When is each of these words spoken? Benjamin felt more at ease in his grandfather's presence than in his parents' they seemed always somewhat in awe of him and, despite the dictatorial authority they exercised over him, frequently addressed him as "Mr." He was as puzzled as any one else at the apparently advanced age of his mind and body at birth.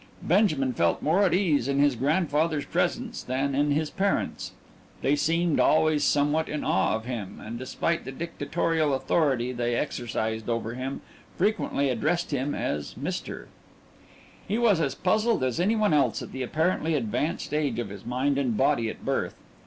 Benjamin 0.23 0.73
felt 0.73 1.03
more 1.03 1.21
at 1.21 1.31
ease 1.31 1.67
in 1.67 1.77
his 1.77 1.95
grandfather's 1.95 2.65
presence 2.65 3.21
than 3.21 3.53
in 3.53 3.69
his 3.69 3.91
parents' 3.91 4.53
they 5.03 5.15
seemed 5.15 5.59
always 5.59 6.03
somewhat 6.03 6.49
in 6.49 6.63
awe 6.63 6.95
of 6.95 7.05
him 7.05 7.39
and, 7.39 7.59
despite 7.59 8.03
the 8.03 8.11
dictatorial 8.11 8.95
authority 8.95 9.51
they 9.51 9.75
exercised 9.75 10.49
over 10.49 10.73
him, 10.73 11.01
frequently 11.37 11.89
addressed 11.89 12.31
him 12.31 12.55
as 12.55 12.95
"Mr." 12.95 13.45
He 14.47 14.57
was 14.57 14.81
as 14.81 14.95
puzzled 14.95 15.43
as 15.43 15.59
any 15.59 15.75
one 15.75 15.93
else 15.93 16.23
at 16.23 16.31
the 16.31 16.41
apparently 16.41 16.95
advanced 16.95 17.53
age 17.53 17.77
of 17.77 17.89
his 17.89 18.03
mind 18.03 18.39
and 18.39 18.57
body 18.57 18.89
at 18.89 19.05
birth. 19.05 19.35